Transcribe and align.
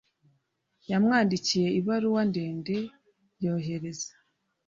Yamwandikiye 0.89 1.67
ibaruwa 1.79 2.21
ndende, 2.29 2.75
yohereza. 3.43 4.11